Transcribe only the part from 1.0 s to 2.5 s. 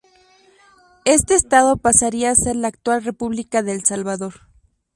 Este Estado pasaría a